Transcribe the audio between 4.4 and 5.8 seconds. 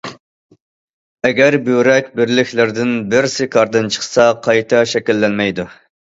قايتا شەكىللەنمەيدۇ.